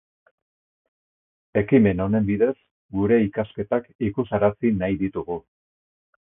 Ekimen 1.61 2.01
honen 2.07 2.25
bidez, 2.31 2.55
gure 3.01 3.21
ikasketak 3.27 3.89
ikusarazi 4.11 4.75
nahi 4.83 5.01
ditugu. 5.07 5.41